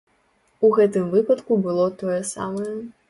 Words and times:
У 0.69 0.71
гэтым 0.79 1.05
выпадку 1.11 1.59
было 1.67 1.85
тое 2.01 2.17
самае. 2.33 2.73